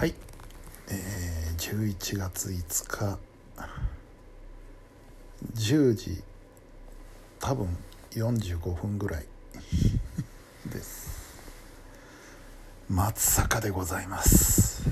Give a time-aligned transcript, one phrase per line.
[0.00, 0.14] はい、
[0.88, 3.18] えー、11月5日。
[5.52, 6.22] 10時。
[7.38, 7.68] 多分
[8.12, 9.26] 45分ぐらい。
[10.72, 11.34] です。
[12.88, 14.84] 松坂でございます。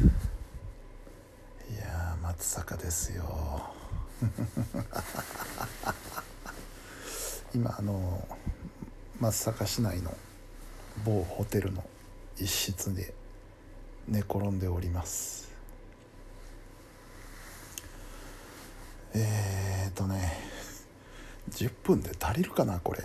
[1.70, 3.72] いやー松坂ですよ。
[7.54, 8.28] 今あの
[9.18, 10.14] 松阪市内の
[11.06, 11.82] 某ホテルの
[12.36, 13.14] 一室で
[14.08, 15.50] 寝転んでおります。
[19.14, 20.32] えーとね
[21.50, 23.04] 10分で足りるかなこれ。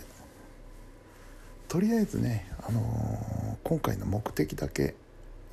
[1.68, 4.96] とりあえずね、あのー今回の目的だけ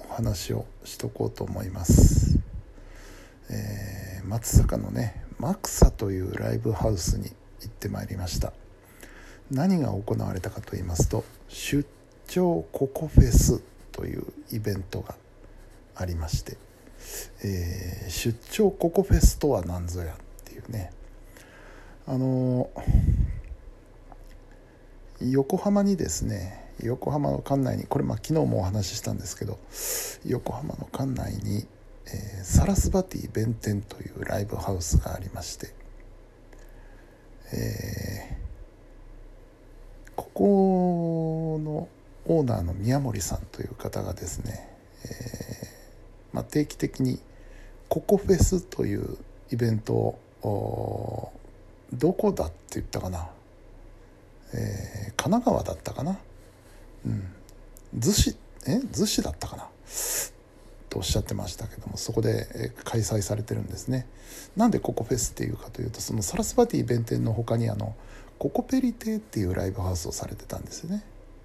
[0.00, 2.38] お話をしとこうと思います、
[3.48, 7.24] えー松坂のねマクサというライブハウスに
[7.60, 8.52] 行ってまいりました。
[9.50, 11.84] 何が行われたかと言いますと出
[12.28, 13.60] 張ココフェス
[13.90, 15.16] というイベントが
[15.94, 16.56] ありまして、
[17.44, 20.92] えー出張ココフェスとは何ぞやっていうね。
[22.06, 22.70] あの
[25.20, 29.58] 横浜にですね横浜の館内にこれまあ昨日もお話ししたんですけど
[30.26, 31.66] 横浜の館内に、
[32.06, 35.74] えーサラスバティ弁天というライブハウスがありまして、
[37.52, 38.40] えー
[40.16, 41.88] ここの
[42.26, 44.68] オーナーの宮森さんという方がですね、
[45.04, 45.69] えー
[46.32, 47.18] まあ、定期的に
[47.88, 49.18] ココフェスという
[49.50, 49.94] イベント
[50.42, 51.32] を
[51.92, 53.28] どこだって言ったかな、
[54.54, 56.18] えー神奈川だったかな。
[57.04, 57.32] うん。
[57.94, 58.36] 逗子
[58.66, 58.76] え？
[58.76, 59.68] 逗子だったかな。
[60.88, 64.06] とおっしゃってましたけどもそこで開催されてるんですね。
[64.56, 67.94] なんでココフェスっていうかというとそのサラスバティ弁天の他にあの
[68.38, 71.04] ココペリ亭っていうライブハウスをされてたんですよね。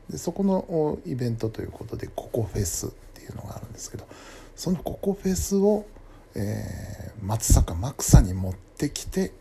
[0.10, 4.08] でそこのイベントということでココフェスっていうのがあるんですけど
[4.56, 5.86] そのココフェスを、
[6.36, 9.32] えー松坂マクサに持ってきて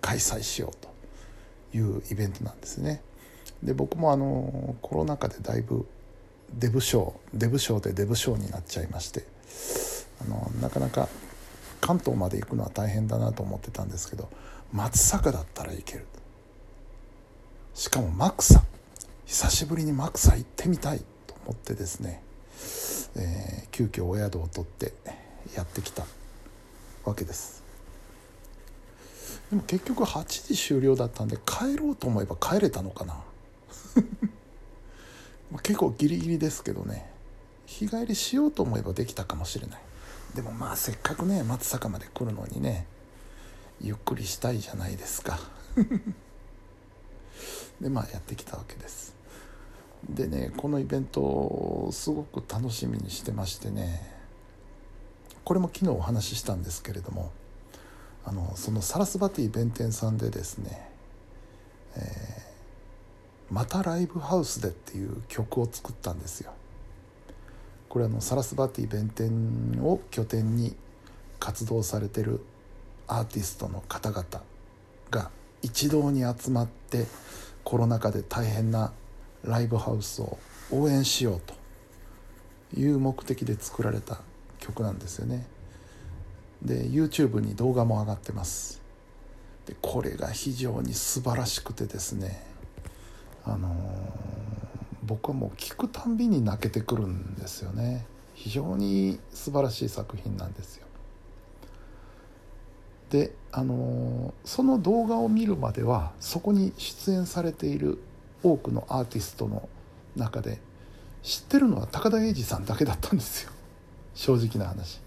[0.00, 0.76] 開催しよう
[1.72, 3.02] というイベントなんですね。
[3.62, 5.86] で僕もあのコロナ禍でだいぶ
[6.52, 9.24] デブ賞デブ賞でデブ賞になっちゃいまして
[10.20, 11.08] あのなかなか
[11.80, 14.28] 関東まで行くのは大変だなと思ってたんですけど
[14.72, 16.06] 松坂だったらいける。
[17.74, 18.62] しかもマクサ
[19.26, 22.22] 久しぶりにマクサ行ってみたいと思ってですね、
[23.16, 24.92] えー急遽お宿を取って
[25.56, 26.04] やってきた
[27.04, 27.62] わけです。
[29.50, 33.16] でも結局8時終了だったんで帰ろうと思えば帰れたのかな。
[35.62, 37.10] 結構ギリギリですけどね。
[37.66, 39.80] 日帰りしようと思えばできたかもしれない。
[40.34, 42.86] でもまあせっかくね松坂まで来るのにね
[43.80, 45.40] ゆっくりしたいじゃないですか。
[47.80, 49.14] でまあやってきたわけです。
[50.08, 54.10] でねこのイベントをすごく楽しみにしてましてね
[55.44, 57.30] これも昨日お話ししたんですけれども
[58.24, 60.90] あのそのサラスバティ弁天さんでですね
[61.96, 62.52] 「えー
[63.52, 66.52] またライブハウスで」っていう曲を作ったんですよ。
[67.90, 70.74] これあのサラスバティ弁天を拠点に
[71.38, 72.40] 活動されてる
[73.06, 74.24] アーティストの方々
[75.10, 75.30] が
[75.60, 77.06] 一堂に集まって
[77.64, 78.94] コロナ禍で大変な
[79.44, 80.38] ライブハウスを
[80.70, 81.54] 応援しようと
[82.80, 84.20] いう目的で作られた
[84.58, 85.46] 曲なんですよね。
[86.62, 88.80] で YouTube に動画も上がってます。
[89.66, 92.44] でこれが非常に素晴らしくてですね
[93.44, 93.72] あのー
[95.04, 98.06] 僕はもう聞くたんびに泣けてくるんですよね。
[98.34, 100.86] 非常に素晴らしい作品なんですよ。
[103.10, 107.98] であのーその動画を見るまではそこに出演されている
[108.42, 109.68] 多くのアーティストの
[110.16, 110.60] 中で
[111.22, 113.52] 知ってるのは高田英二さんだけだったんですよ。
[114.14, 115.00] 正直な話。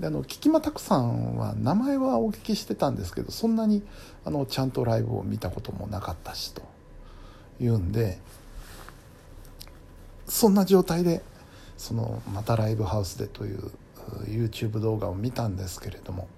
[0.00, 3.84] であの菊間拓さんは名前はお聞きしてたんですけどそんなに
[4.24, 6.62] あのちゃんとライブを見たこともなかったしと。
[7.60, 8.18] いうんで
[10.26, 11.22] そんな状態で
[11.76, 13.70] その「またライブハウスで」というう
[14.24, 16.28] YouTube 動画を見たんですけれども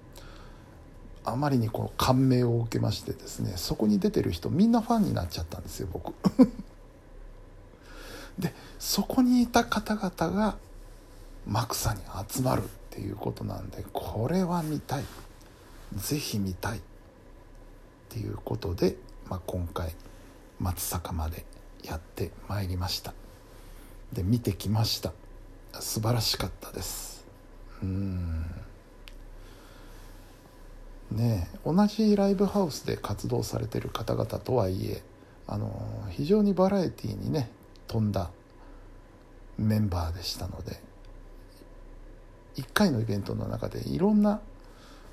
[1.27, 6.15] あまりにこの感銘を受けましてですねそこに出てる人みんなファンになっちゃったんですよ僕。
[8.39, 10.57] でそこにいた方々が
[11.47, 15.05] マクサに集まるっていうことなんでこれは見たい。
[15.95, 16.81] ぜひ見たいっ
[18.09, 18.97] ていうことで、
[19.29, 19.95] まあ、今回
[20.59, 21.45] 松坂まで
[21.83, 23.15] やってまいりました。
[24.13, 25.13] で見てきました。
[25.81, 27.25] 素晴らしかったです。
[27.83, 28.66] うん。
[31.11, 35.03] ね同じライブハウスで活動されてる方々とはいえ
[35.47, 37.51] あの非常にバラエティーにね
[37.87, 38.31] 富んだ
[39.59, 40.81] メンバーでしたので
[42.57, 44.41] 1回のイベントの中でいろんな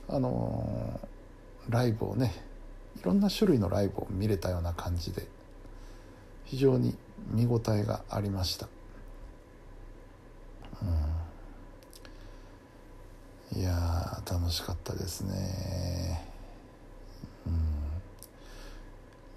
[0.07, 1.00] あの
[1.69, 2.34] ライブをね
[3.00, 5.28] いろんな種類のライブを見れたような感じで
[6.45, 6.95] 非常に
[7.31, 8.68] 見応えがありました。
[10.81, 10.90] うん、
[13.56, 16.26] いや楽しかったですね。
[17.46, 17.54] うん、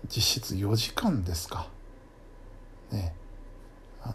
[0.09, 1.69] 実質4時間ですか。
[2.91, 3.15] ね
[4.03, 4.15] あの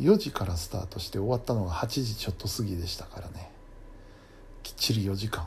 [0.00, 3.50] 4時からスタートして終わったのが8時ちょっと過ぎでしたからね
[4.62, 5.46] きっちり4時間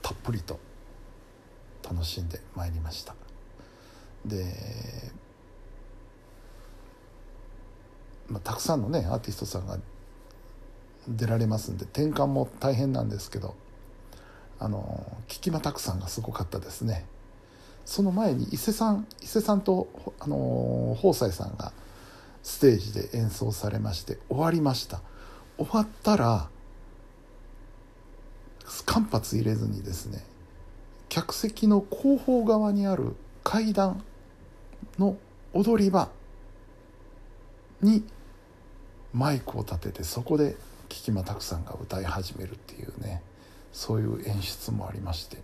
[0.00, 0.58] たっぷりと
[1.84, 3.14] 楽しんでまいりました
[4.24, 4.46] で、
[8.28, 9.78] まあ、たくさんのねアーティストさんが
[11.08, 13.54] 出られますんで転換も大変なんですけど
[14.58, 17.04] あの聞き間拓さんがすごかったですね。
[17.84, 19.88] その前に伊勢さん伊勢さんと
[20.20, 21.72] あの宝西さんが
[22.44, 25.00] ステージで演奏されまして終わりました。
[25.58, 26.48] 終わったら
[28.86, 30.24] 間髪入れずにですね
[31.08, 34.02] 客席の後方側にある階段
[34.98, 35.16] の
[35.52, 36.08] 踊り場
[37.80, 38.04] に
[39.12, 40.56] マイクを立ててそこで
[40.92, 43.22] 菊間拓さんが歌い始めるっていうね
[43.72, 45.38] そういう演出もありまして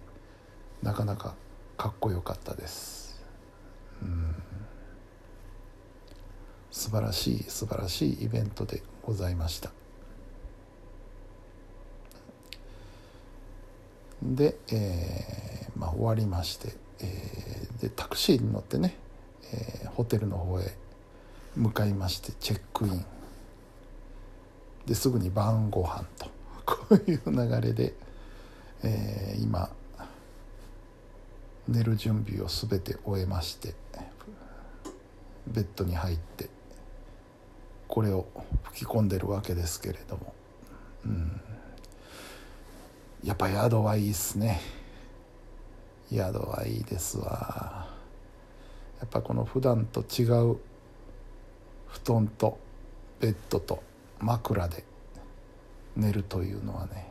[0.83, 1.35] なかなか
[1.77, 3.23] かっこよかったです。
[4.03, 4.35] うん。
[6.71, 9.71] 素晴らしい素晴らしいイベントでございました。
[14.23, 18.97] で、えーまあ、終わりまして、えー、でタクシーに乗ってね、
[19.53, 20.77] えー、ホテルの方へ
[21.57, 23.05] 向かいましてチェックイン。
[24.89, 26.31] ですぐに晩ご飯と
[26.65, 27.93] こういう流れで、
[28.83, 29.71] えー、今
[31.69, 33.75] 寝る準備を全て終えまして
[35.47, 36.49] ベッドに入って
[37.87, 38.27] これを
[38.65, 40.35] 吹き込んでるわけですけれども、
[41.05, 41.41] うん、
[43.23, 44.61] やっぱ宿はいいっすね。
[46.11, 47.89] 宿はいいですわ。
[49.01, 50.59] やっぱこの普段と違う
[51.87, 52.59] 布団と
[53.21, 53.83] ベッドと
[54.21, 54.85] 枕で
[55.97, 57.11] 寝るというのはね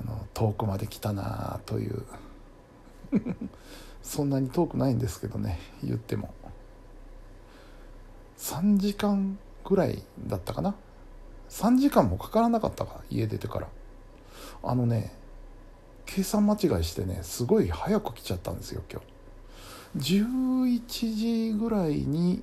[0.00, 2.04] あの遠くまで来たなという。
[4.02, 6.34] そんなに遠くないんですけどね言っても。
[8.38, 10.74] 3時間ぐらいだったかな
[11.48, 13.68] ？3時間もかからなかったか家出てから。
[14.64, 15.14] あのね
[16.06, 19.00] 計算間違いしてねすごい早く来ちゃったんですよ今
[19.94, 20.18] 日。
[20.80, 22.42] 11時ぐらいに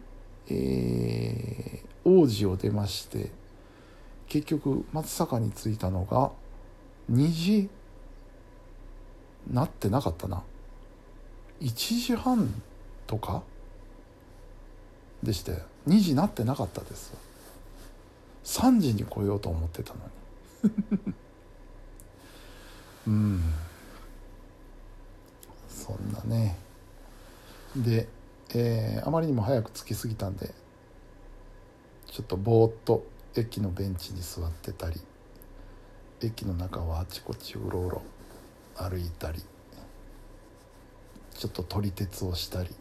[0.51, 3.29] えー、王子を出まして
[4.27, 6.31] 結局松坂に着いたのが
[7.11, 7.69] 2時
[9.51, 10.43] なってなかったな。
[11.61, 12.61] 1時半
[13.07, 13.41] とか
[15.23, 17.13] でしたよ2時なってなかったです。
[18.43, 19.99] 3時に来ようと思ってたの
[20.63, 21.13] に。
[23.07, 23.53] うん。
[25.67, 26.57] そんなね。
[27.75, 28.07] で、
[28.53, 30.53] えー、あまりにも早く着きすぎたんで
[32.19, 34.99] ちょっとぼーっと駅のベンチに座ってたり
[36.21, 38.01] 駅の中をあちこちうろうろ
[38.75, 39.41] 歩いたり
[41.33, 42.71] ちょっと撮り鉄をしたり。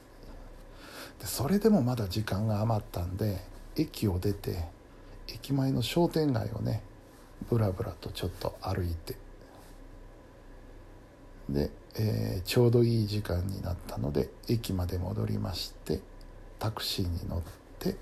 [1.21, 3.39] でそれでもまだ時間が余ったんで
[3.77, 4.65] 駅を出て
[5.29, 6.83] 駅前の商店街をね
[7.49, 9.15] ぶらぶらとちょっと歩いて。
[11.49, 16.01] で、えー、ちょうどいい時間になったので駅まで戻りまして
[16.59, 17.43] タクシーに乗っ
[17.79, 17.95] て、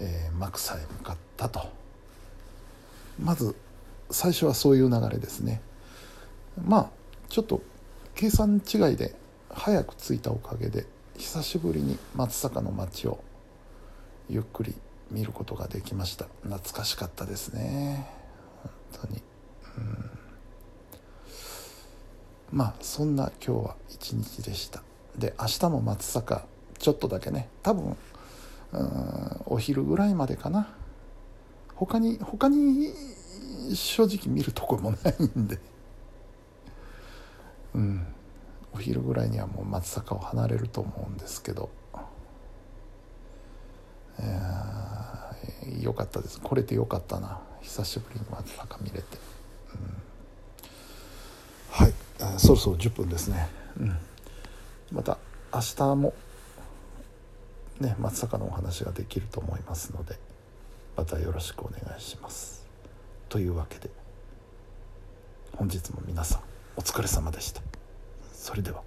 [0.00, 1.68] えー、幕さへ向かったと。
[3.22, 3.54] まず
[4.10, 5.60] 最初はそういう流れですね。
[6.66, 6.90] まあ
[7.28, 7.62] ちょっと
[8.14, 9.14] 計算違いで
[9.50, 10.86] 早く着いたおかげで
[11.16, 13.22] 久しぶりに松阪の街を
[14.28, 14.74] ゆっくり
[15.10, 16.26] 見ることができました。
[16.42, 18.08] 懐かしかったですね。
[18.62, 18.72] 本
[19.02, 19.22] 当に、
[19.78, 19.80] う
[22.54, 24.82] ん、まあそんな今日は一日でした。
[25.16, 26.42] で明日も松阪
[26.78, 27.48] ちょっとだけね。
[27.62, 27.96] 多分
[28.74, 30.68] うんお昼ぐらいまでかな。
[31.74, 32.92] 他に他に
[33.74, 35.58] 正直見るとこもないんで。
[37.74, 38.06] うん。
[38.72, 41.70] お昼ぐらいにはもう松阪を離れると思うんですけど、
[44.18, 46.40] えー、よかったです。
[46.40, 47.40] 来れてよかったな。
[47.64, 49.18] 久しぶりに松阪見れて、
[51.80, 53.48] うん、はい、えー、そろそろ10分ですね、
[53.80, 53.96] うん、
[54.92, 55.16] また
[55.52, 56.12] 明日も
[57.80, 60.18] ね松阪のお話ができると思いますので
[60.96, 62.66] またよろしくお願いします。
[63.28, 63.90] というわけで
[65.56, 66.40] 本日も皆さん
[66.76, 67.62] お疲れ様でした。
[68.32, 68.82] それでは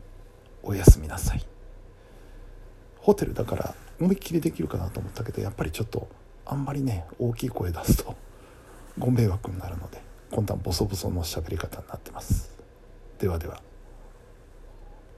[0.63, 1.45] おやすみなさい。
[2.99, 6.07] ホテルだから思いっきりできるかなと思ったけどやっぱりちょっと
[6.45, 8.15] あんまりね大きい声出すと
[8.97, 10.01] ご迷惑になるので
[10.31, 12.51] 今度はボソボソの喋り方になってます。
[13.19, 13.66] ではでは。